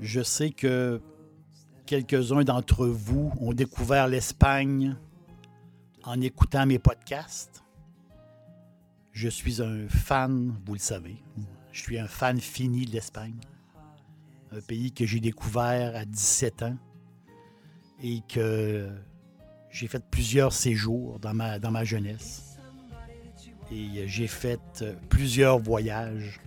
[0.00, 1.00] Je sais que
[1.86, 4.96] quelques-uns d'entre vous ont découvert l'Espagne
[6.04, 7.64] en écoutant mes podcasts.
[9.12, 11.16] Je suis un fan, vous le savez,
[11.72, 13.40] je suis un fan fini de l'Espagne.
[14.52, 16.76] Un pays que j'ai découvert à 17 ans
[18.02, 18.88] et que
[19.74, 22.58] j'ai fait plusieurs séjours dans ma, dans ma jeunesse.
[23.72, 24.60] Et j'ai fait
[25.08, 26.40] plusieurs voyages.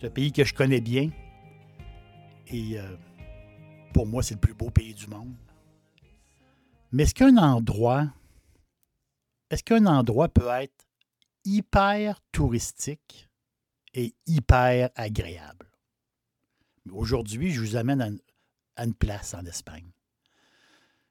[0.00, 1.10] C'est un pays que je connais bien,
[2.48, 2.96] et euh,
[3.94, 5.34] pour moi, c'est le plus beau pays du monde.
[6.90, 8.08] Mais est-ce qu'un endroit,
[9.50, 10.86] est-ce qu'un endroit peut être
[11.44, 13.28] hyper touristique
[13.94, 15.70] et hyper agréable?
[16.90, 18.20] Aujourd'hui, je vous amène
[18.76, 19.90] à une, place en Espagne.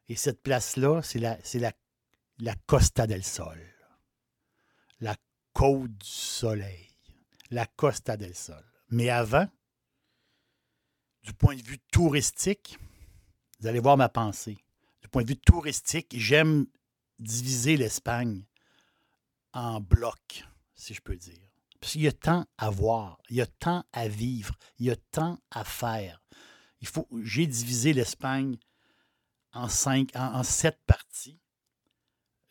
[0.08, 3.59] Et cette place-là, c'est la, Costa del Sol.
[5.00, 5.16] La
[5.53, 6.89] côte du soleil.
[7.50, 8.64] La Costa del Sol.
[8.89, 9.47] Mais avant,
[11.23, 12.78] du point de vue touristique,
[13.59, 14.58] vous allez voir ma pensée.
[15.02, 16.67] Du point de vue touristique, j'aime
[17.19, 18.44] diviser l'Espagne
[19.53, 21.40] en blocs, si je peux dire.
[21.79, 24.91] Parce qu'il y a tant à voir, il y a tant à vivre, il y
[24.91, 26.22] a tant à faire.
[26.81, 28.58] Il faut, j'ai divisé l'Espagne
[29.55, 31.39] en sept parties.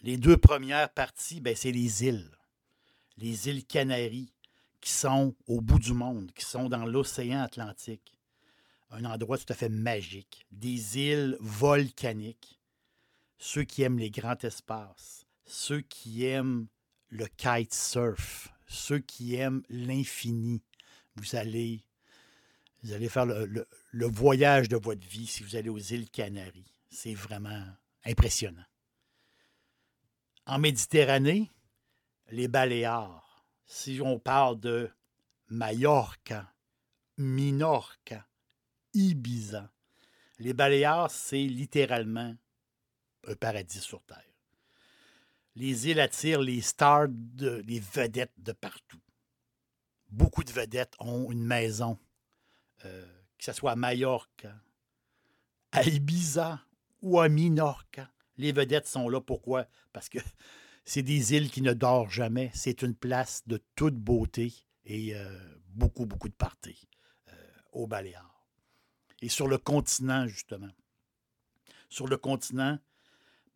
[0.01, 2.31] Les deux premières parties, ben, c'est les îles.
[3.17, 4.33] Les îles Canaries,
[4.81, 8.15] qui sont au bout du monde, qui sont dans l'océan Atlantique
[8.95, 12.61] un endroit tout à fait magique, des îles volcaniques.
[13.39, 16.69] Ceux qui aiment les grands espaces, ceux qui aiment
[17.09, 20.63] le kitesurf, ceux qui aiment l'infini,
[21.17, 21.85] vous allez,
[22.83, 23.67] vous allez faire le,
[24.07, 26.74] voyage de votre vie si vous allez aux îles Canaries.
[26.95, 27.67] C'est vraiment
[28.05, 28.65] impressionnant.
[30.47, 31.51] En Méditerranée,
[32.31, 34.89] les Baléares, si on parle de
[35.49, 36.55] Majorca,
[37.19, 38.29] Minorca,
[38.93, 39.73] Ibiza.
[40.39, 42.37] Les Baléares, c'est littéralement
[43.27, 44.23] un paradis sur Terre.
[45.57, 47.09] Les îles attirent les stars,
[47.41, 49.03] les vedettes de partout.
[50.11, 51.99] Beaucoup de vedettes ont une maison,
[52.85, 53.05] euh,
[53.37, 54.47] que ce soit à Majorque,
[55.73, 56.64] à Ibiza
[57.05, 58.11] ou à Minorca.
[58.39, 59.21] Les vedettes sont là.
[59.21, 59.67] Pourquoi?
[59.93, 60.19] Parce que
[60.85, 62.51] c'est des îles qui ne dorment jamais.
[62.55, 64.53] C'est une place de toute beauté
[64.85, 65.39] et euh,
[65.69, 66.89] beaucoup, beaucoup de parties
[67.29, 67.33] euh,
[67.73, 68.35] aux Baléares
[69.25, 70.71] et sur le continent, justement.
[71.89, 72.79] Sur le continent,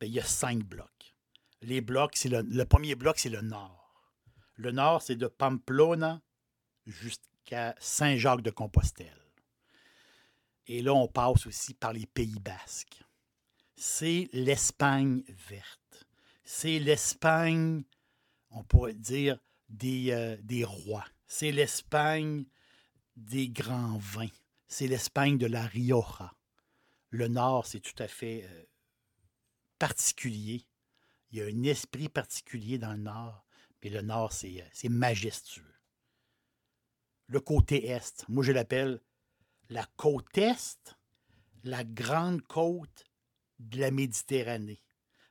[0.00, 1.14] ben, il y a cinq blocs.
[1.60, 4.14] Les blocs, c'est le, le premier bloc, c'est le nord.
[4.54, 6.22] Le nord, c'est de Pamplona
[6.86, 9.12] jusqu'à Saint-Jacques-de-Compostelle.
[10.66, 13.02] Et là, on passe aussi par les Pays basques.
[13.80, 16.06] C'est l'Espagne verte.
[16.44, 17.84] C'est l'Espagne,
[18.50, 21.04] on pourrait dire, des, euh, des rois.
[21.26, 22.44] C'est l'Espagne
[23.16, 24.28] des grands vins
[24.68, 26.34] c'est l'Espagne de la Rioja.
[27.10, 28.64] Le nord, c'est tout à fait euh,
[29.78, 30.66] particulier.
[31.30, 33.46] Il y a un esprit particulier dans le nord,
[33.82, 35.74] mais le nord, c'est euh, majestueux.
[37.26, 39.00] Le côté est, moi je l'appelle
[39.70, 40.96] la côte est,
[41.64, 43.04] la grande côte
[43.58, 44.82] de la Méditerranée.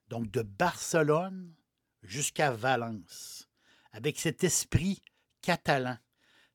[0.09, 1.53] Donc de Barcelone
[2.01, 3.49] jusqu'à Valence,
[3.91, 5.01] avec cet esprit
[5.41, 5.97] catalan,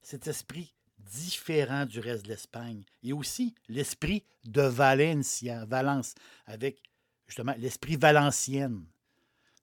[0.00, 2.84] cet esprit différent du reste de l'Espagne.
[3.02, 6.14] Et aussi l'esprit de Valencia, Valence,
[6.46, 6.82] avec
[7.26, 8.86] justement l'esprit valencienne.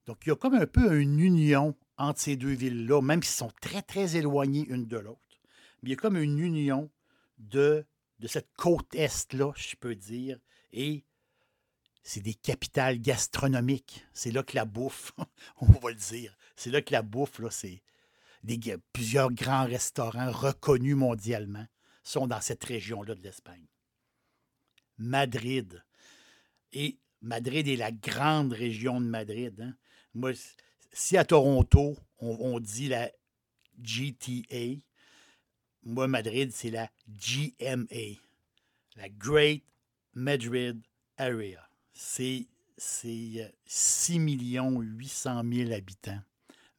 [0.06, 3.36] Donc, il y a comme un peu une union entre ces deux villes-là, même s'ils
[3.36, 5.42] sont très, très éloignés une de l'autre.
[5.82, 6.90] Mais il y a comme une union
[7.38, 7.86] de,
[8.20, 10.40] de cette côte Est-là, je peux dire,
[10.72, 11.06] et
[12.10, 14.04] c'est des capitales gastronomiques.
[14.14, 15.12] C'est là que la bouffe,
[15.62, 17.84] on va le dire, c'est là que la bouffe, là, c'est,
[18.92, 21.68] plusieurs grands restaurants reconnus mondialement.
[22.02, 23.68] sont dans cette région-là de l'Espagne.
[24.98, 25.84] Madrid.
[26.74, 29.62] Et Madrid est la grande région de Madrid.
[29.62, 29.76] hein.
[30.16, 30.32] Moi,
[30.92, 33.12] si à Toronto, on, on dit la
[33.84, 34.82] GTA,
[35.84, 38.18] moi, Madrid, c'est la GMA,
[38.96, 39.64] la Great
[40.16, 40.82] Madrid
[41.18, 41.69] Area.
[41.94, 42.48] C'est
[42.80, 46.22] c'est, euh, 6 800 000 habitants.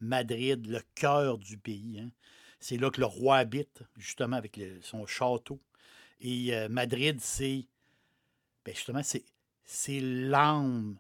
[0.01, 2.01] Madrid, le cœur du pays.
[2.01, 2.11] hein.
[2.59, 5.61] C'est là que le roi habite, justement, avec son château.
[6.21, 7.67] Et euh, Madrid, c'est.
[8.65, 10.99] ben, justement, c'est, l'âme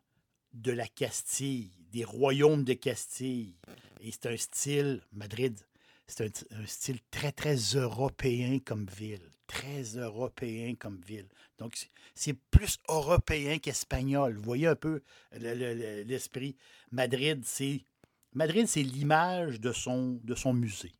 [0.52, 3.54] de la Castille, des royaumes de Castille.
[4.00, 5.58] Et c'est un style, Madrid,
[6.06, 6.22] c'est
[6.52, 9.28] un style très, très européen comme ville.
[9.50, 11.28] Très européen comme ville.
[11.58, 11.74] Donc,
[12.14, 14.36] c'est- plus européen qu'espagnol.
[14.36, 15.02] Vous voyez un peu
[15.32, 16.56] le- le- le- l'esprit.
[16.92, 17.84] Madrid, c'est
[18.32, 20.94] Madrid, c'est l'image de son, de son musée.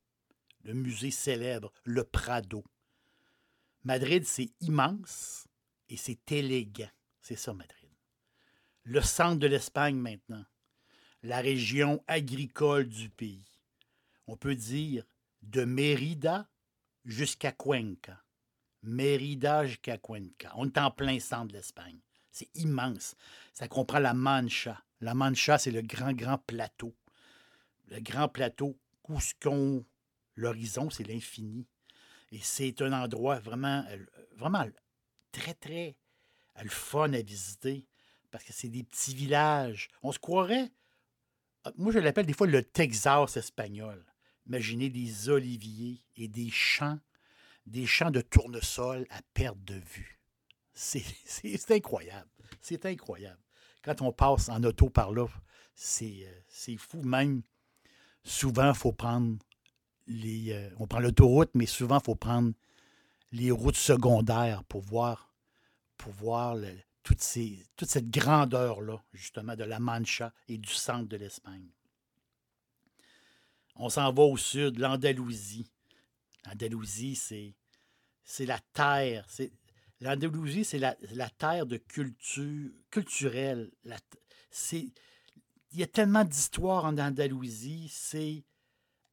[0.65, 2.65] Le musée célèbre, le Prado.
[3.85, 5.47] Madrid, c'est immense
[5.89, 6.91] et c'est élégant.
[7.21, 7.89] C'est ça, Madrid.
[8.83, 10.45] Le centre de l'Espagne maintenant.
[11.23, 13.47] La région agricole du pays.
[14.27, 15.05] On peut dire
[15.43, 16.49] de Mérida
[17.05, 18.21] jusqu'à Cuenca.
[18.83, 20.53] Mérida jusqu'à Cuenca.
[20.57, 21.99] On est en plein centre de l'Espagne.
[22.31, 23.15] C'est immense.
[23.53, 24.83] Ça comprend la Mancha.
[25.01, 26.95] La Mancha, c'est le grand, grand plateau.
[27.89, 29.85] Le grand plateau, qu'on-
[30.37, 31.67] l'horizon, c'est l'infini.
[32.33, 33.85] Et c'est un endroit vraiment,
[34.37, 34.65] vraiment
[35.33, 35.97] très, très
[36.59, 37.87] euh, le fun à visiter
[38.31, 39.89] parce que c'est des petits villages.
[40.03, 40.71] On se croirait,
[41.77, 44.05] moi je l'appelle des fois le Texas espagnol.
[44.47, 46.99] Imaginez des oliviers et des champs,
[47.71, 50.21] des champs de tournesol à perte de vue.
[50.75, 52.29] C'est incroyable.
[52.61, 53.41] C'est incroyable.
[53.83, 55.27] Quand on passe en auto par là,
[55.75, 57.03] c'est euh, fou.
[57.03, 57.43] Même,
[58.25, 59.39] souvent, faut prendre
[60.07, 60.53] les.
[60.53, 62.53] euh, on prend l'autoroute, mais souvent, il faut prendre
[63.33, 65.33] les routes secondaires pour voir,
[67.03, 71.71] toute cette grandeur-là, justement, de la Mancha et du centre de l'Espagne.
[73.77, 75.71] On s'en va au sud, l'Andalousie.
[76.47, 77.55] L'Andalousie, c'est
[78.25, 79.27] c'est la terre.
[80.01, 80.95] L'Andalousie, c'est la,
[81.37, 83.71] terre de culture culturelle.
[84.73, 84.91] Il
[85.79, 87.89] y a tellement d'histoires en Andalousie.
[87.93, 88.45] C'est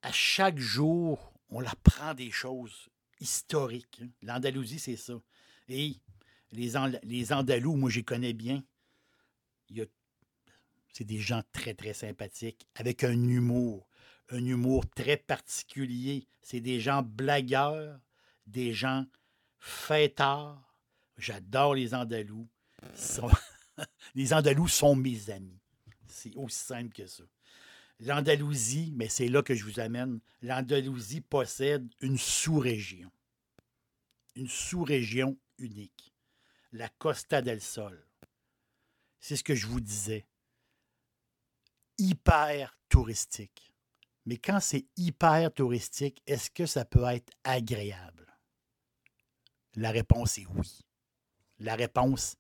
[0.02, 2.90] à chaque jour, on apprend des choses
[3.20, 4.00] historiques.
[4.02, 4.10] hein.
[4.22, 5.22] L'Andalousie, c'est ça.
[5.68, 5.96] Et
[6.52, 8.64] les, An- les Andalous, moi, les connais bien.
[10.94, 13.88] C'est des gens très, très sympathiques, avec un humour,
[14.30, 16.28] un humour très particulier.
[16.42, 18.00] C'est des gens blagueurs,
[18.48, 19.06] des gens
[19.60, 20.64] fêtards.
[21.18, 22.48] J'adore les Andalous.
[24.16, 25.60] Les Andalous sont mes amis.
[26.08, 27.24] C'est aussi simple que ça.
[28.00, 33.12] L'Andalousie, mais c'est là que je vous amène, l'Andalousie possède une sous-région.
[34.36, 36.14] Une sous-région unique.
[36.72, 38.08] La Costa del Sol.
[39.20, 40.28] C'est ce que je vous disais.
[41.98, 43.74] Hyper touristique.
[44.26, 48.17] Mais quand c'est hyper touristique, est-ce que ça peut être agréable?
[49.78, 50.82] La réponse est oui.
[51.60, 52.36] La réponse,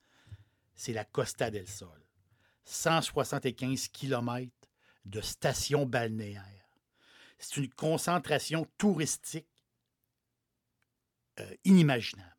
[0.75, 2.03] c'est la Costa del Sol.
[2.65, 4.51] 175 km
[5.05, 6.43] de stations balnéaires.
[7.37, 9.47] C'est une concentration touristique
[11.39, 12.35] euh, inimaginable.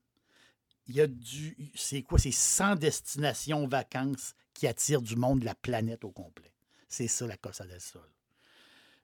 [0.88, 1.70] Il y a du.
[1.76, 2.19] C'est quoi?
[2.19, 6.52] C'est 100 destinations vacances qui attirent du monde de la planète au complet.
[6.88, 8.10] C'est ça, la Costa del Sol.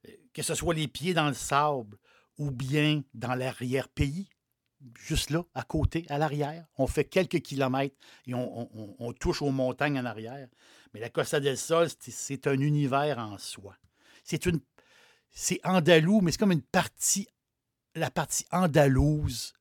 [0.09, 1.97] Euh, Que ce soit les pieds dans le sable
[2.39, 4.29] ou bien dans l'arrière-pays,
[4.99, 6.67] juste là, à côté, à l'arrière.
[6.77, 10.49] On fait quelques kilomètres et on, touche aux montagnes en arrière.
[10.93, 13.77] Mais la Costa del Sol, c'est- un univers en soi.
[14.23, 14.61] C'est une.
[15.31, 17.27] C'est andalou, mais c'est comme une partie.
[17.95, 19.53] La partie andalouse,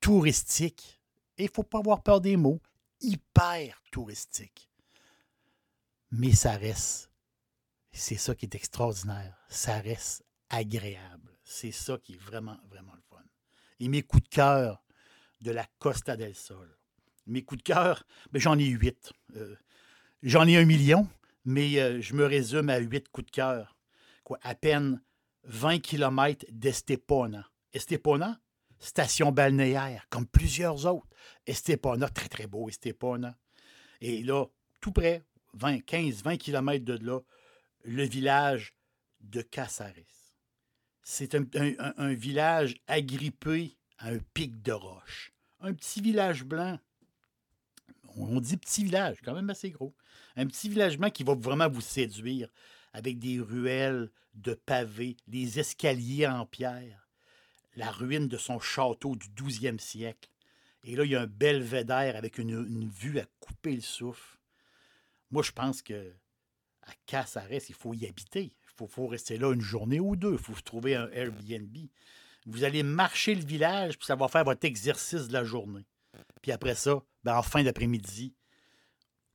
[0.00, 1.00] touristique.
[1.36, 2.60] Et il ne faut pas avoir peur des mots.
[3.00, 4.70] Hyper touristique.
[6.10, 7.10] Mais ça reste.
[7.92, 9.36] C'est ça qui est extraordinaire.
[9.48, 11.36] Ça reste agréable.
[11.44, 13.02] C'est ça qui est vraiment, vraiment le.
[13.80, 14.84] Et mes coups de cœur
[15.40, 16.76] de la Costa del Sol.
[17.26, 19.12] Mes coups de cœur, ben, j'en ai huit.
[19.36, 19.54] Euh,
[20.22, 21.08] j'en ai un million,
[21.44, 23.76] mais euh, je me résume à huit coups de cœur.
[24.24, 25.02] Quoi, à peine
[25.44, 27.48] 20 km d'Estepona.
[27.72, 28.40] Estepona,
[28.78, 31.08] station balnéaire, comme plusieurs autres.
[31.46, 33.36] Estepona, très très beau, Estepona.
[34.00, 34.46] Et là,
[34.80, 35.22] tout près,
[35.54, 37.20] 20, 15, 20 km de là,
[37.84, 38.74] le village
[39.20, 40.17] de Casares.
[41.10, 45.32] C'est un, village agrippé à un pic de roche.
[45.58, 46.78] Un petit village blanc.
[48.16, 49.94] On dit petit village, quand même assez gros.
[50.36, 52.50] Un petit village blanc qui va vraiment vous séduire
[52.92, 57.08] avec des ruelles de pavés, les escaliers en pierre,
[57.74, 60.28] la ruine de son château du 12e siècle.
[60.84, 64.38] Et là, il y a un belvédère avec une, vue à couper le souffle.
[65.30, 66.12] Moi, je pense que
[66.82, 68.52] à Casares, il faut y habiter.
[68.78, 70.34] Faut, faut rester là une journée ou deux.
[70.34, 71.76] Il faut trouver un Airbnb.
[72.46, 75.84] Vous allez marcher le village, puis ça va faire votre exercice de la journée.
[76.42, 78.34] Puis après ça, ben, en fin d'après-midi,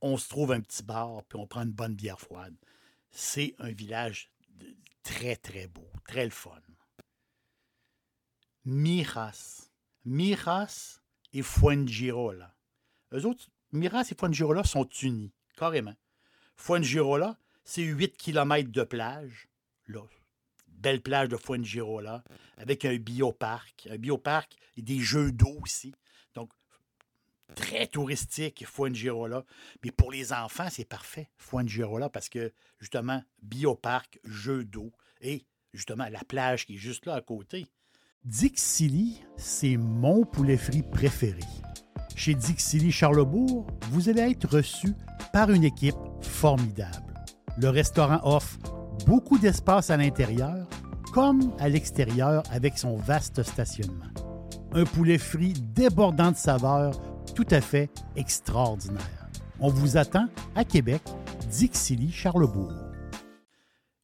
[0.00, 2.54] on se trouve un petit bar, puis on prend une bonne bière froide.
[3.10, 4.30] C'est un village
[5.02, 6.60] très, très beau, très le fun.
[8.64, 9.70] Miras.
[10.06, 11.00] Miras
[11.34, 12.54] et Fuengirola.
[13.12, 15.94] Eux autres, Miras et Fuengirola sont unis, carrément.
[16.56, 19.48] Fuengirola, c'est 8 km de plage.
[19.88, 20.00] Là,
[20.68, 22.22] belle plage de Fuengirola,
[22.58, 23.88] avec un bioparc.
[23.90, 25.94] Un bioparc et des jeux d'eau aussi.
[26.34, 26.50] Donc,
[27.54, 29.44] très touristique, Fuengirola.
[29.82, 36.08] Mais pour les enfants, c'est parfait, Fuengirola, parce que, justement, bioparc, jeux d'eau et, justement,
[36.10, 37.66] la plage qui est juste là à côté.
[38.24, 41.42] Dixili, c'est mon poulet frit préféré.
[42.16, 44.94] Chez Dixili Charlebourg, vous allez être reçu
[45.32, 47.13] par une équipe formidable.
[47.56, 48.58] Le restaurant offre
[49.06, 50.66] beaucoup d'espace à l'intérieur
[51.12, 54.10] comme à l'extérieur avec son vaste stationnement.
[54.72, 57.00] Un poulet frit débordant de saveurs
[57.36, 59.30] tout à fait extraordinaire.
[59.60, 61.02] On vous attend à Québec,
[61.48, 62.72] Dixilly, Charlebourg.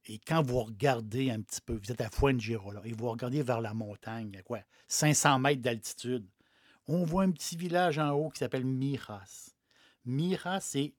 [0.06, 3.60] Et quand vous regardez un petit peu, vous êtes à Fuengirola et vous regardez vers
[3.60, 4.60] la montagne, à quoi?
[4.86, 6.26] 500 mètres d'altitude,
[6.86, 9.50] on voit un petit village en haut qui s'appelle Miras.
[10.04, 10.94] Miras, c'est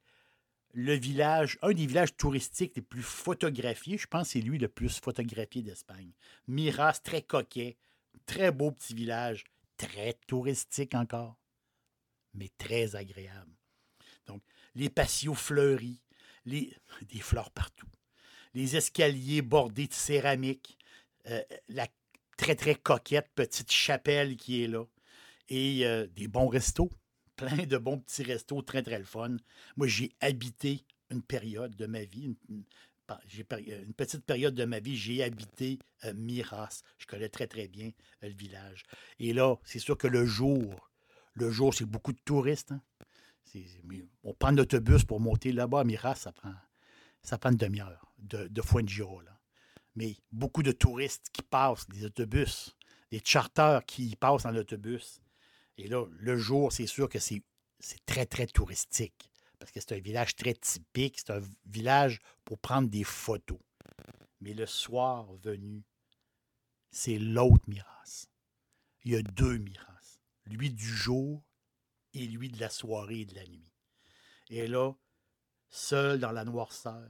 [0.73, 3.97] le village, un des villages touristiques les plus photographiés.
[3.97, 6.11] Je pense que c'est lui le plus photographié d'Espagne.
[6.47, 7.77] Miras, très coquet,
[8.25, 9.43] très beau petit village,
[9.77, 11.37] très touristique encore,
[12.33, 13.51] mais très agréable.
[14.27, 14.41] Donc,
[14.75, 16.01] les patios fleuris,
[16.45, 16.73] les,
[17.09, 17.89] des fleurs partout,
[18.53, 20.77] les escaliers bordés de céramique,
[21.27, 21.87] euh, la
[22.37, 24.85] très, très coquette petite chapelle qui est là,
[25.49, 26.91] et euh, des bons restos,
[27.41, 29.37] plein de bons petits restos, très, très fun.
[29.75, 32.63] Moi, j'ai habité une période de ma vie, une,
[33.67, 36.83] une petite période de ma vie, j'ai habité euh, Miras.
[36.99, 37.91] Je connais très, très bien
[38.23, 38.83] euh, le village.
[39.19, 40.89] Et là, c'est sûr que le jour,
[41.33, 42.71] le jour, c'est beaucoup de touristes.
[42.71, 42.81] hein.
[44.23, 46.53] On prend l'autobus pour monter là-bas Miras, ça prend,
[47.23, 49.37] ça prend une demi-heure de, de Fuengirola.
[49.95, 52.77] Mais beaucoup de touristes qui passent, des autobus,
[53.11, 55.20] des charters qui passent dans l'autobus.
[55.81, 57.41] Et là, le jour, c'est sûr que c'est
[58.05, 59.31] très, très touristique.
[59.57, 61.17] Parce que c'est un village très typique.
[61.17, 63.57] C'est un village pour prendre des photos.
[64.41, 65.83] Mais le soir venu,
[66.91, 68.27] c'est l'autre Miras.
[69.03, 70.19] Il y a deux Miras.
[70.45, 71.43] Lui du jour
[72.13, 73.73] et lui de la soirée et de la nuit.
[74.49, 74.93] Et là,
[75.69, 77.09] seul dans la noirceur,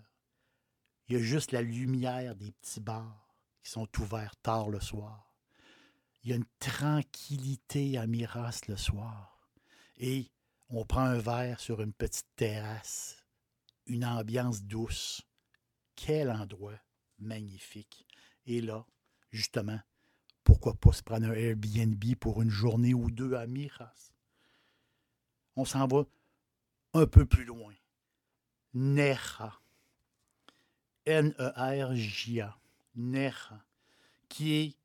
[1.10, 5.31] il y a juste la lumière des petits bars qui sont ouverts tard le soir.
[6.24, 9.50] Il y a une tranquillité à Miras le soir.
[9.98, 10.32] Et
[10.70, 13.24] on prend un verre sur une petite terrasse,
[13.88, 15.22] une ambiance douce.
[15.96, 16.80] Quel endroit
[17.20, 18.08] magnifique.
[18.46, 18.86] Et là,
[19.32, 19.80] justement,
[20.44, 24.12] pourquoi pas se prendre un Airbnb pour une journée ou deux à Miras?
[25.56, 26.06] On s'en va
[26.94, 27.74] un peu plus loin.
[28.74, 29.60] Neja.
[31.06, 32.58] N-E-R-J-A.
[32.96, 33.66] Neja.
[34.30, 34.76] Qui est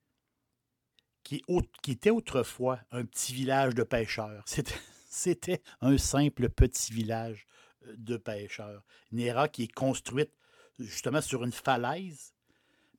[1.26, 4.44] qui, était autrefois un petit village de pêcheurs.
[5.08, 7.46] C'était, un simple petit village
[7.86, 8.84] euh, de pêcheurs.
[9.12, 10.30] Nera qui est construite
[10.78, 12.34] justement sur une falaise,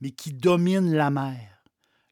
[0.01, 1.63] mais qui domine la mer.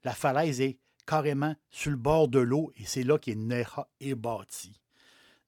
[0.03, 4.15] La falaise est carrément sur le bord de l'eau et c'est là que Nera est
[4.15, 4.79] bâti.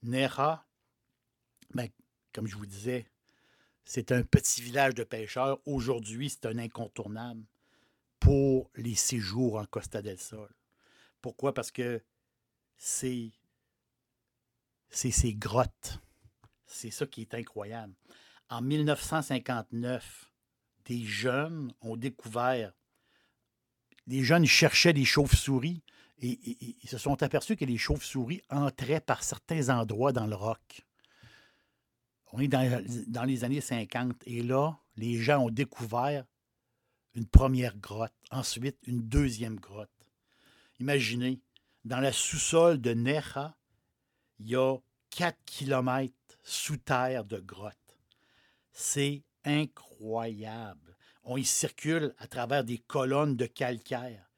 [0.03, 0.65] Nera,
[1.73, 1.87] ben,
[2.33, 3.07] comme je vous disais,
[3.85, 5.59] c'est un petit village de pêcheurs.
[5.65, 7.43] Aujourd'hui, c'est un incontournable
[8.19, 10.49] pour les séjours en Costa del Sol.
[11.27, 11.53] Pourquoi?
[11.53, 12.01] Parce que
[12.77, 13.33] c'est
[14.89, 15.99] ces grottes.
[16.65, 17.93] C'est ça qui est incroyable.
[18.49, 20.31] En 1959,
[20.85, 22.71] des jeunes ont découvert,
[24.05, 25.83] les jeunes cherchaient des chauves-souris
[26.19, 26.39] et
[26.81, 30.87] ils se sont aperçus que les chauves-souris entraient par certains endroits dans le roc.
[32.31, 36.23] On est dans, dans les années 50 et là, les gens ont découvert
[37.15, 39.91] une première grotte, ensuite une deuxième grotte.
[40.79, 41.39] Imaginez,
[41.85, 43.55] dans la sous-sol de Neja,
[44.39, 44.77] il y a
[45.09, 47.97] 4 km sous terre de grottes.
[48.71, 50.95] C'est incroyable.
[51.23, 54.31] On y circule à travers des colonnes de calcaire,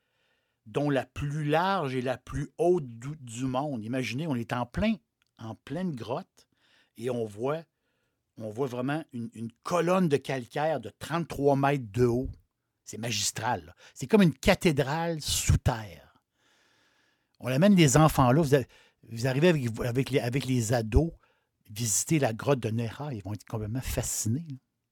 [0.65, 3.83] dont la plus large et la plus haute du, monde.
[3.83, 4.95] Imaginez, on est en plein,
[5.37, 6.47] en pleine grotte,
[6.97, 7.63] et on voit,
[8.37, 12.29] vraiment une, une colonne de calcaire de 33 mètres de haut.
[12.85, 13.75] C'est magistral.
[13.93, 16.08] C'est comme une cathédrale sous terre.
[17.39, 18.41] On amène les enfants là.
[19.03, 19.49] Vous, arrivez
[19.83, 20.09] avec,
[20.45, 21.11] les, ados,
[21.69, 23.13] visiter la grotte de Nera.
[23.13, 24.45] Ils vont être complètement fascinés.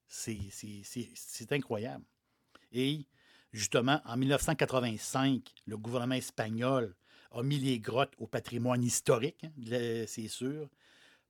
[0.07, 2.05] C'est incroyable.
[2.71, 3.05] Et
[3.51, 6.95] justement, en 1985, le gouvernement espagnol
[7.31, 10.69] a mis les grottes au patrimoine historique, hein, c'est sûr,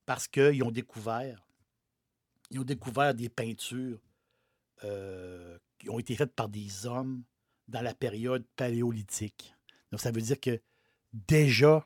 [0.06, 1.46] parce qu'ils ont découvert,
[2.52, 4.00] ils ont découvert des peintures
[4.84, 7.24] euh, qui ont été faites par des hommes
[7.68, 9.56] dans la période paléolithique.
[9.92, 10.62] Donc, ça veut dire que
[11.14, 11.84] déjà,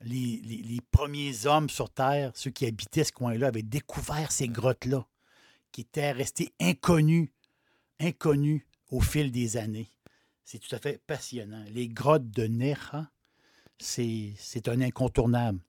[0.00, 5.06] les, premiers hommes sur Terre, ceux qui habitaient ce coin-là, avaient découvert ces grottes-là,
[5.72, 7.32] qui étaient restées inconnues,
[8.00, 9.90] inconnues au fil des années.
[10.44, 11.64] C'est tout à fait passionnant.
[11.70, 13.10] Les grottes de Neja,
[13.78, 15.60] c'est un incontournable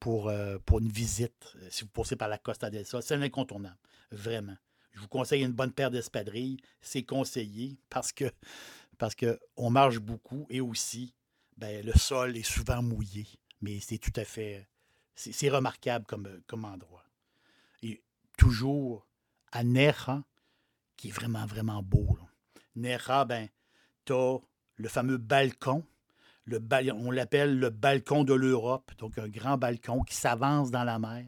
[0.00, 1.54] pour, euh, une visite.
[1.56, 3.78] Euh, Si vous passez par la Costa del Sol, c'est un incontournable,
[4.10, 4.56] vraiment.
[4.92, 6.58] Je vous conseille une bonne paire d'espadrilles.
[6.80, 8.30] C'est conseillé parce que
[8.96, 11.14] parce qu'on marche beaucoup et aussi,
[11.56, 13.26] ben, le sol est souvent mouillé.
[13.60, 14.68] Mais c'est tout à fait.
[15.14, 17.04] C'est remarquable comme, comme endroit.
[17.82, 18.02] Et
[18.36, 19.06] toujours
[19.52, 20.24] à Neja,
[20.96, 22.16] qui est vraiment, vraiment beau.
[22.16, 22.26] là.
[22.74, 23.48] Neja, ben,
[24.04, 24.38] t'as
[24.76, 25.84] le fameux balcon.
[26.50, 31.24] On l'appelle le balcon de l'Europe, donc un grand balcon qui s'avance dans la mer.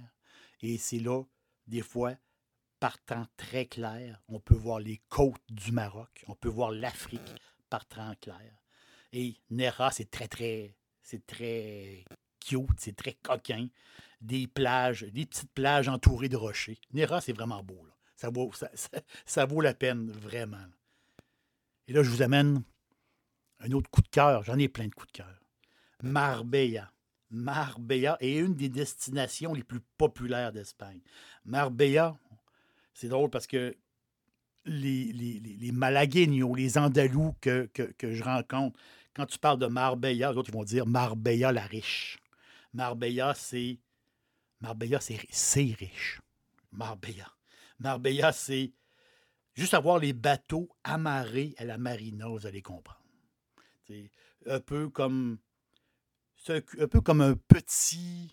[0.60, 1.22] Et c'est là,
[1.66, 2.14] des fois,
[2.80, 7.34] par temps très clair, on peut voir les côtes du Maroc, on peut voir l'Afrique
[7.70, 8.65] par temps clair.
[9.18, 12.04] Et Nera, c'est très, très, c'est très
[12.38, 13.68] cute, c'est très coquin.
[14.20, 16.78] Des plages, des petites plages entourées de rochers.
[16.92, 17.82] Nera, c'est vraiment beau.
[17.86, 17.94] là.
[19.24, 20.66] Ça, vaut, la peine, vraiment.
[21.88, 22.62] Et là, je vous amène
[23.60, 24.44] un autre coup de cœur.
[24.44, 25.40] J'en ai plein de coups de cœur.
[26.02, 26.92] Marbella.
[27.30, 31.00] Marbella est une des destinations les plus populaires d'Espagne.
[31.46, 32.18] Marbella,
[32.92, 33.74] c'est drôle parce que
[34.66, 37.70] les, les, les, Andalous que
[38.02, 38.78] je rencontre,
[39.16, 42.18] quand tu parles de Marbella, les autres vont dire Marbella la riche.
[42.74, 43.78] Marbella, c'est.
[44.60, 46.20] Marbella, c'est riche.
[46.70, 47.32] Marbella.
[47.78, 48.74] Marbella, c'est
[49.54, 53.00] juste avoir les bateaux amarrés à la marina, vous allez comprendre.
[53.86, 54.10] C'est
[54.44, 55.38] un peu comme.
[56.48, 58.30] Un, un peu comme un petit.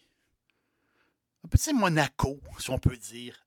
[1.45, 3.37] Un petit Monaco, si on peut dire.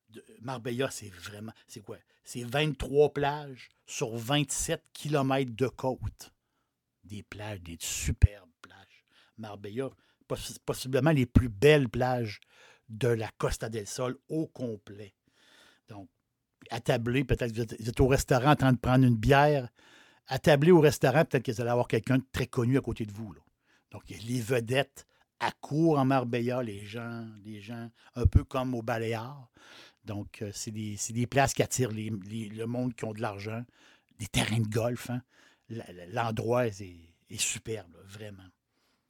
[0.40, 1.52] Marbella, c'est vraiment.
[1.68, 1.98] C'est quoi?
[2.24, 6.32] C'est 23 plages sur 27 kilomètres de côte.
[7.08, 9.04] Des plages, des superbes plages.
[9.38, 9.90] Marbella,
[10.28, 12.40] poss- possiblement les plus belles plages
[12.88, 15.14] de la Costa del Sol au complet.
[15.88, 16.08] Donc,
[16.70, 19.68] attablé, peut-être que vous êtes, au restaurant en train de prendre une bière.
[20.26, 23.12] Attablé au restaurant, peut-être que vous allez avoir quelqu'un de très connu à côté de
[23.12, 23.34] vous.
[23.92, 25.06] Donc, les vedettes
[25.38, 29.48] accourent en Marbella, les gens, les gens un peu comme au Baléares.
[30.04, 33.64] Donc, euh, c'est des, des places qui attirent le monde qui ont de l'argent,
[34.18, 35.10] des terrains de golf.
[35.10, 35.22] hein.
[35.68, 38.46] L'endroit est, superbe, vraiment.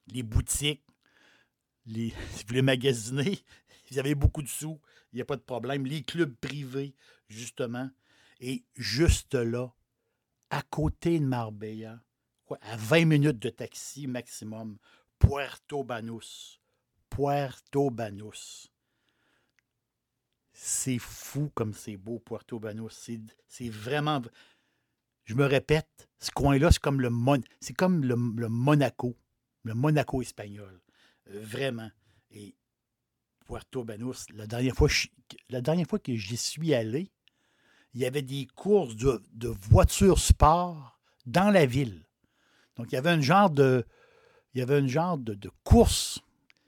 [0.08, 0.84] Les boutiques,
[1.86, 3.38] les, si vous voulez magasiner,
[3.90, 4.80] vous avez beaucoup de sous,
[5.12, 5.86] il n'y a pas de problème.
[5.86, 6.94] Les clubs privés,
[7.28, 7.90] justement.
[8.40, 9.72] Et juste là,
[10.50, 12.02] à côté de Marbella,
[12.60, 14.78] à 20 minutes de taxi maximum,
[15.18, 16.60] Puerto Banús.
[17.10, 18.70] Puerto Banús.
[20.52, 22.60] C'est fou comme c'est beau, Puerto.
[22.90, 24.22] C'est- C'est vraiment.
[25.26, 29.16] Je me répète, ce coin-là, c'est comme le Mon- c'est comme le, Monaco,
[29.64, 30.80] le Monaco espagnol.
[31.28, 31.90] Euh, vraiment.
[32.30, 32.54] Et
[33.44, 34.88] Puerto Banús, la dernière fois,
[35.98, 37.10] que j'y suis allé,
[37.92, 42.06] il y avait des courses de, voitures sport dans la ville.
[42.76, 43.84] Donc, il y avait un genre de,
[44.54, 46.20] il y avait genre de, course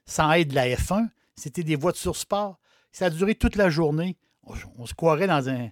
[0.05, 1.09] sans être de la F1.
[1.37, 2.59] C'était des voitures sport.
[2.91, 4.17] Ça a duré toute la journée.
[4.43, 5.71] On, on se croirait dans un,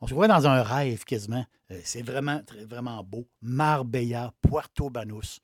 [0.00, 1.44] on se croirait dans un rêve quasiment.
[1.70, 3.28] Euh, C'est vraiment, très- vraiment beau.
[3.42, 5.40] Marbella, Puerto Banús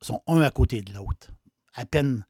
[0.00, 1.30] sont- un à côté de l'autre.
[1.74, 2.26] À peine,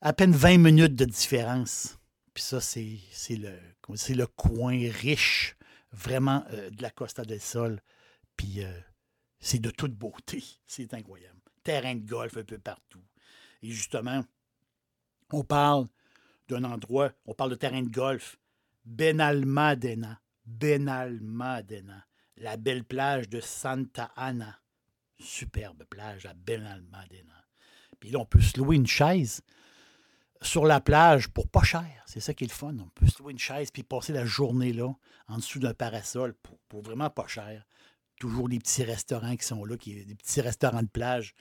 [0.00, 1.98] à peine 20 minutes de différence.
[2.34, 2.98] Puis ça, c'est
[3.36, 5.56] le, le coin riche,
[5.92, 7.80] vraiment, euh, de la Costa del Sol.
[8.36, 8.80] Puis euh,
[9.40, 10.42] c'est de toute beauté.
[10.66, 11.38] C'est incroyable.
[11.64, 13.02] Terrain de golf un peu partout.
[13.62, 14.24] Et justement,
[15.32, 15.86] on parle
[16.48, 18.38] d'un endroit, on parle de terrain de golf.
[18.90, 20.20] Benalmádena.
[20.44, 22.06] Benalmádena.
[22.38, 24.60] La belle plage de Santa Ana.
[25.18, 27.44] Superbe plage à Benalmádena.
[28.00, 29.42] Puis là, on peut se louer une chaise
[30.42, 32.02] sur la plage pour pas cher.
[32.06, 32.74] C'est ça qui est le fun.
[32.80, 34.92] On peut se louer une chaise puis passer la journée là,
[35.28, 36.34] en dessous d'un parasol
[36.68, 37.64] pour, vraiment pas cher.
[38.18, 41.34] Toujours des petits restaurants qui sont là, qui, des petits restaurants de plage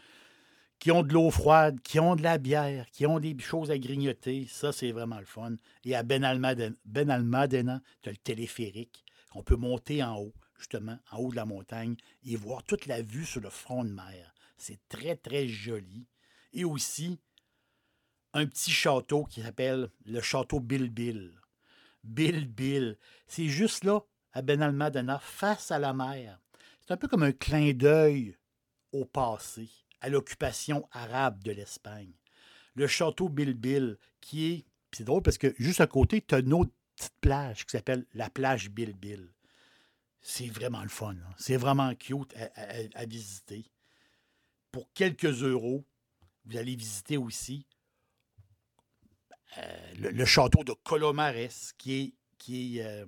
[0.80, 3.78] qui ont de l'eau froide, qui ont de la bière, qui ont des choses à
[3.78, 4.48] grignoter.
[4.50, 5.56] Ça, c'est vraiment le fun.
[5.84, 11.18] Et à Benalmádena, Benalmádena tu as le téléphérique qu'on peut monter en haut, justement, en
[11.18, 14.34] haut de la montagne, et voir toute la vue sur le front de mer.
[14.58, 16.08] C'est très, très joli.
[16.54, 17.20] Et aussi,
[18.34, 21.40] un petit château qui s'appelle le château Bill Bill.
[22.04, 22.98] Bill Bill.
[23.28, 26.40] C'est juste là, à Ben Almadena, face à la mer.
[26.82, 28.38] C'est un peu comme un clin d'œil
[28.92, 29.70] au passé,
[30.02, 32.14] à l'occupation arabe de l'Espagne.
[32.76, 34.66] Le château Bill, qui est.
[34.92, 38.06] C'est drôle parce que juste à côté, tu as une autre petite plage qui s'appelle
[38.14, 38.96] la plage Bill.
[40.22, 41.12] C'est vraiment le fun.
[41.12, 41.34] hein.
[41.38, 42.34] C'est vraiment cute
[42.96, 43.66] à, visiter.
[44.72, 45.86] Pour quelques euros,
[46.46, 47.66] vous allez visiter aussi
[49.58, 53.06] euh, le, château de Colomares, qui est, qui, est, euh,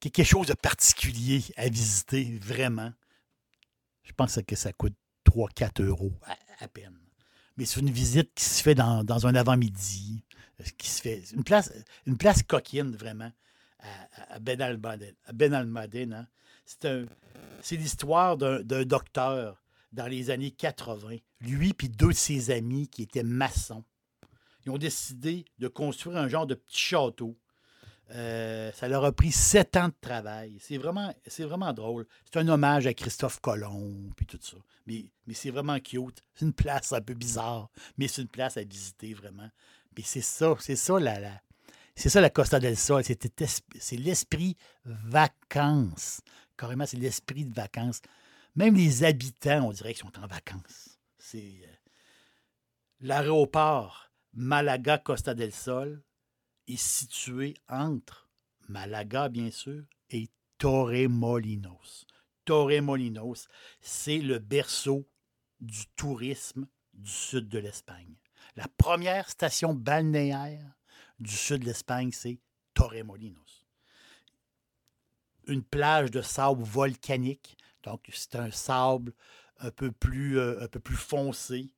[0.00, 2.92] qui est quelque chose de particulier à visiter, vraiment.
[4.04, 4.96] Je pense que ça coûte
[5.32, 6.12] 3-4 euros
[6.60, 6.98] à, peine.
[7.56, 10.24] Mais c'est une visite qui se fait dans, un avant-midi,
[10.60, 11.22] euh, qui se fait.
[11.32, 11.72] Une place,
[12.06, 13.32] une place coquine, vraiment,
[14.30, 15.14] à, Ben Almaden.
[15.32, 16.28] Ben Almaden,
[16.66, 21.16] C'est l'histoire d'un d'un docteur dans les années 80.
[21.40, 23.84] Lui puis deux de ses amis qui étaient maçons.
[24.64, 27.36] Ils ont décidé de construire un genre de petit château.
[28.10, 30.58] Euh, ça leur a pris sept ans de travail.
[30.60, 32.06] C'est vraiment, vraiment drôle.
[32.24, 34.56] C'est un hommage à Christophe Colomb, puis tout ça.
[34.86, 36.22] Mais, c'est vraiment cute.
[36.34, 39.48] C'est une place un peu bizarre, mais c'est une place à visiter vraiment.
[39.96, 41.40] Mais c'est ça, c'est ça la, la-
[41.94, 43.02] c'est ça la Costa del Sol.
[43.04, 43.18] C'est,
[43.78, 46.20] c'est l'esprit vacances.
[46.56, 48.00] Carrément, c'est l'esprit de vacances.
[48.56, 50.98] Même les habitants, on dirait qu'ils sont en vacances.
[51.18, 51.76] C'est euh,
[53.00, 56.02] l'aéroport Malaga-Costa del Sol
[56.72, 58.28] est situé entre
[58.68, 62.06] Malaga, bien sûr, et Torremolinos.
[62.44, 63.48] Torremolinos,
[63.80, 65.08] c'est le berceau
[65.60, 68.14] du tourisme du sud de l'Espagne.
[68.56, 70.76] La première station balnéaire
[71.18, 72.38] du sud de l'Espagne, c'est
[72.74, 73.66] Torremolinos.
[75.46, 79.12] Une plage de sable volcanique, donc c'est un sable
[79.58, 81.74] un peu plus, euh, un peu plus foncé.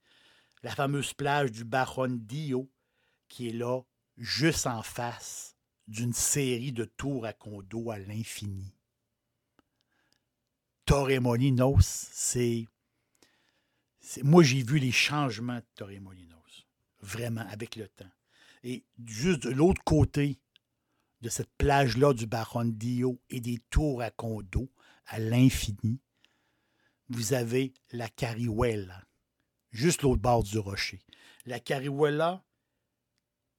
[0.63, 2.71] La fameuse plage du Barondillo,
[3.29, 3.83] qui est là,
[4.17, 8.75] juste en face d'une série de tours à condos à l'infini.
[10.87, 12.67] Torremolinos, c'est.
[14.23, 16.67] Moi, j'ai vu les changements de Torremolinos,
[17.01, 18.11] vraiment, avec le temps.
[18.63, 20.39] Et juste de l'autre côté
[21.23, 24.71] de cette plage-là du Barondillo et des tours à condos
[25.07, 26.01] à l'infini,
[27.09, 29.07] vous avez la Carihuela,
[29.71, 31.01] juste l'autre bord du rocher.
[31.47, 32.44] La Carihuela,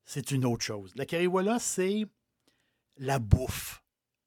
[0.05, 0.91] c'est une autre chose.
[0.95, 2.05] La Carihuela, c'est
[2.97, 3.83] la bouffe,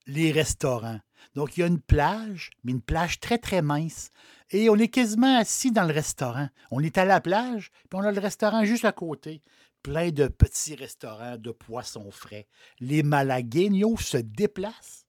[0.07, 1.01] les restaurants.
[1.35, 4.11] Donc, il y a une plage, mais une plage très, très mince.
[4.51, 6.49] Et on est quasiment assis dans le restaurant.
[6.71, 9.43] On est à la plage, puis on a le restaurant juste à côté.
[9.83, 12.49] Plein de petits restaurants de poissons frais.
[12.81, 15.07] Les Malagueños se déplacent.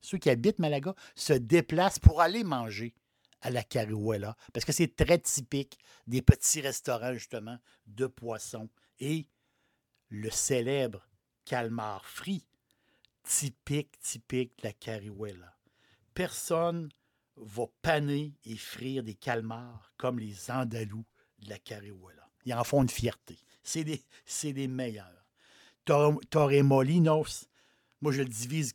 [0.00, 2.94] Ceux qui habitent Malaga se déplacent pour aller manger
[3.42, 4.36] à la Carihuela.
[4.52, 8.68] Parce que c'est très typique des petits restaurants, justement, de poissons.
[8.98, 9.26] Et
[10.10, 11.08] le célèbre
[11.44, 12.46] calmar frit,
[13.22, 15.56] typique, typique de la Carihuela.
[16.14, 16.90] Personne
[17.36, 21.06] va paner et frire des calmars comme les Andalous
[21.38, 22.28] de la Carihuela.
[22.44, 23.38] Ils en font une fierté.
[23.62, 23.84] C'est
[24.24, 25.26] c'est les meilleurs.
[25.84, 27.46] Tor- Torremolinos,
[28.00, 28.74] moi je le divise,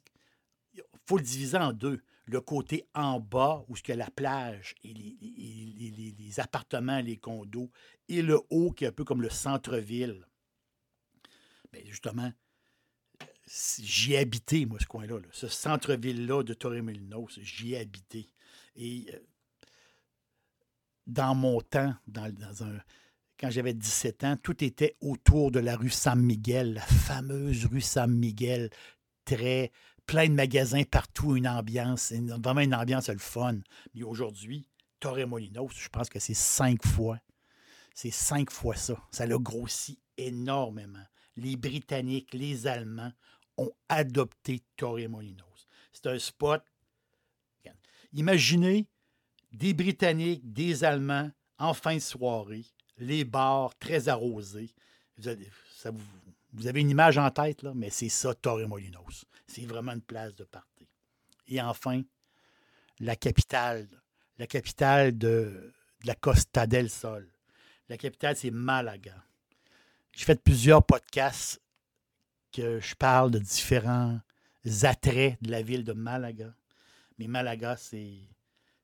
[0.73, 2.01] il faut le diviser en deux.
[2.27, 7.17] Le côté en bas, où il y a la plage et les- les appartements, les
[7.17, 7.69] condos,
[8.09, 10.25] et le haut, qui est un peu comme le centre-ville.
[11.75, 12.31] Ben, justement,
[13.45, 15.19] j'y ai habité, moi, ce coin-là.
[15.19, 15.27] là.
[15.33, 18.29] Ce centre-ville-là de Torremolinos, j'y ai habité.
[18.77, 19.19] Et euh,
[21.05, 22.79] dans mon temps, dans, dans un,
[23.37, 27.81] quand j'avais 17 ans, tout était autour de la rue San Miguel, la fameuse rue
[27.81, 28.69] San Miguel,
[29.25, 29.73] très
[30.05, 33.59] plein de magasins partout, une ambiance, vraiment une ambiance le fun.
[33.93, 34.69] Mais aujourd'hui,
[35.01, 37.19] Torremolinos, je pense que c'est cinq fois.
[37.93, 38.95] C'est cinq fois ça.
[39.11, 41.03] Ça l'a grossi énormément.
[41.37, 43.11] Les Britanniques, les Allemands
[43.57, 45.67] ont adopté Torremolinos.
[45.91, 46.61] C'est un spot.
[48.13, 48.87] Imaginez
[49.51, 52.65] des Britanniques, des Allemands en fin de soirée,
[52.97, 54.73] les bars très arrosés.
[55.17, 59.25] Vous avez, une image en tête, mais c'est ça, Torremolinos.
[59.47, 60.87] C'est vraiment une place de party.
[61.47, 62.01] Et enfin,
[62.99, 63.87] la capitale,
[64.37, 65.73] la capitale de
[66.05, 67.29] la Costa del Sol.
[67.89, 69.23] La capitale, c'est Malaga.
[70.15, 71.61] J'ai fait plusieurs podcasts
[72.53, 74.21] que je parle de différents
[74.83, 76.55] attraits de la ville de Malaga.
[77.17, 78.21] Mais Malaga, c'est,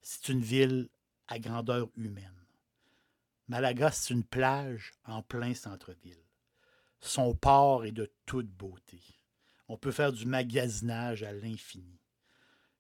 [0.02, 0.90] c'est une ville
[1.30, 2.36] à grandeur humaine.
[3.48, 6.22] Malaga, c'est une plage en plein centre-ville.
[7.00, 9.02] Son port est de toute beauté.
[9.70, 12.02] On peut faire du magasinage à l'infini.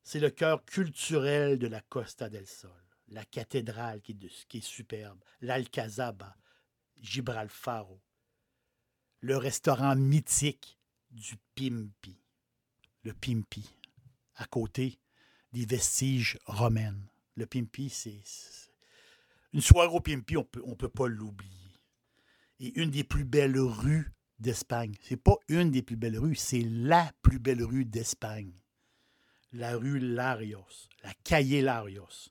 [0.03, 2.69] C'est le cœur culturel de la Costa del Sol.
[3.07, 6.35] la cathédrale qui est, qui est superbe, l'Alcazaba,
[6.99, 8.01] Gibralfaro,
[9.21, 10.79] le restaurant mythique
[11.11, 12.17] du Pimpi,
[13.03, 13.69] le Pimpi,
[14.35, 14.99] à côté
[15.53, 17.07] des vestiges romaines.
[17.35, 18.19] Le Pimpi, c'est
[19.53, 21.51] une soirée au Pimpi, on peut, ne peut pas l'oublier.
[22.59, 24.95] Et une des plus belles rues d'Espagne.
[25.01, 28.53] C'est pas une des plus belles rues, c'est la plus belle rue d'Espagne.
[29.53, 32.29] La rue Larios, la Calle Larios,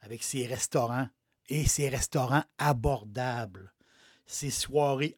[0.00, 1.08] avec ses restaurants
[1.48, 3.72] et ses restaurants abordables.
[4.30, 5.16] Ces soirées,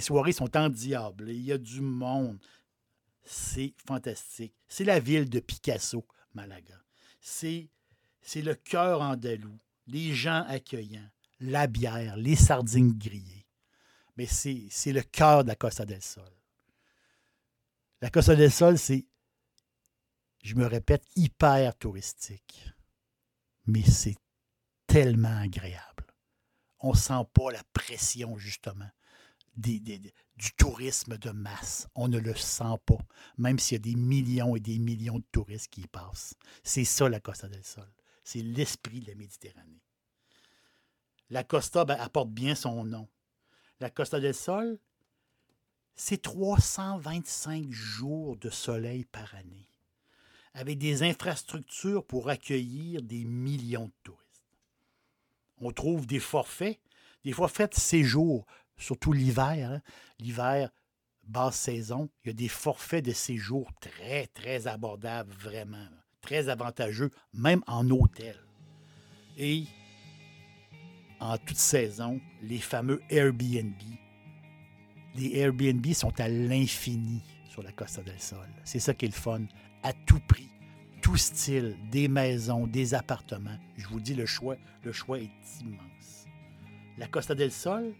[0.00, 1.30] soirées sont en diable.
[1.30, 2.38] Il y a du monde.
[3.24, 4.54] C'est fantastique.
[4.68, 6.80] C'est la ville de Picasso, Malaga.
[7.20, 7.70] C'est,
[8.36, 13.48] le cœur andalou, les gens accueillants, la bière, les sardines grillées.
[14.16, 16.32] Mais c'est le cœur de la Costa del Sol.
[18.00, 19.06] La Costa del Sol, c'est,
[20.44, 22.70] je me répète, hyper touristique.
[23.66, 24.16] Mais c'est
[24.86, 25.93] tellement agréable.
[26.86, 28.90] On ne sent pas la pression, justement,
[29.56, 31.88] du tourisme de masse.
[31.94, 32.98] On ne le sent pas,
[33.38, 36.34] même s'il y a des millions et des millions de touristes qui y passent.
[36.62, 37.90] C'est ça, la Costa del Sol.
[38.22, 39.82] C'est l'esprit de la Méditerranée.
[41.30, 43.08] La Costa ben, apporte bien son nom.
[43.80, 44.78] La Costa del Sol,
[45.94, 49.70] c'est 325 jours de soleil par année,
[50.52, 54.13] avec des infrastructures pour accueillir des millions de touristes.
[55.64, 56.78] On trouve des forfaits,
[57.24, 58.44] des forfaits de séjour,
[58.76, 59.72] surtout l'hiver.
[59.72, 59.80] hein.
[60.18, 60.68] L'hiver,
[61.22, 65.88] basse saison, il y a des forfaits de séjour très, très abordables, vraiment,
[66.20, 68.36] très avantageux, même en hôtel.
[69.38, 69.64] Et
[71.18, 73.80] en toute saison, les fameux Airbnb.
[75.14, 78.50] Les Airbnb sont à l'infini sur la Costa del Sol.
[78.64, 79.46] C'est ça qui est le fun.
[79.82, 80.50] À tout prix,
[81.04, 83.58] tout style, des maisons, des appartements.
[83.76, 86.24] Je vous dis, le choix, le choix est immense.
[86.96, 87.92] La Costa del Sol,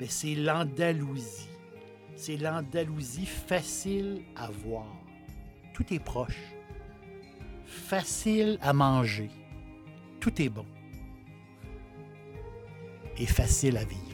[0.00, 1.48] ben, c'est l'Andalousie.
[2.16, 4.88] C'est l'Andalousie facile à voir.
[5.72, 6.40] Tout est proche.
[7.64, 9.30] Facile à manger.
[10.18, 10.66] Tout est bon.
[13.18, 14.13] Et facile à vivre.